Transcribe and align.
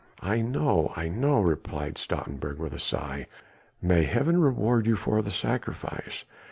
"I 0.23 0.41
know, 0.41 0.93
I 0.95 1.09
know," 1.09 1.39
replied 1.41 1.99
Stoutenburg 1.99 2.57
with 2.57 2.73
a 2.73 2.79
sigh, 2.79 3.27
"may 3.83 4.05
Heaven 4.05 4.41
reward 4.41 4.87
you 4.87 4.95
for 4.95 5.21
the 5.21 5.29
sacrifice. 5.29 6.25